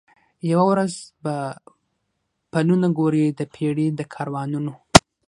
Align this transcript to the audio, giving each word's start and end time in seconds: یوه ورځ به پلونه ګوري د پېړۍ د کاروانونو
یوه 0.51 0.65
ورځ 0.71 0.93
به 1.23 1.35
پلونه 2.51 2.87
ګوري 2.97 3.25
د 3.29 3.41
پېړۍ 3.53 3.87
د 3.99 4.01
کاروانونو 4.13 4.73